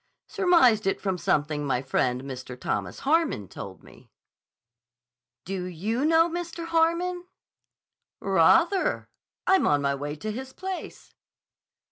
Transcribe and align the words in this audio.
"Surmised 0.25 0.87
it 0.87 0.99
from 0.99 1.15
something 1.15 1.63
my 1.63 1.79
friend, 1.83 2.23
Mr. 2.23 2.59
Thomas 2.59 3.01
Harmon 3.01 3.47
told 3.47 3.83
me." 3.83 4.09
"Do 5.45 5.65
you 5.65 6.05
know 6.05 6.27
Mr. 6.27 6.65
Harmon?" 6.65 7.25
"Rah 8.19 8.65
ther! 8.65 9.09
I'm 9.45 9.67
on 9.67 9.83
my 9.83 9.93
way 9.93 10.15
to 10.15 10.31
his 10.31 10.53
place." 10.53 11.13